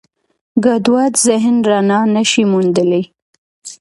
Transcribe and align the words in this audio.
ګډوډ 0.65 1.13
ذهن 1.27 1.55
رڼا 1.67 1.99
نهشي 2.13 2.43
موندلی. 2.51 3.03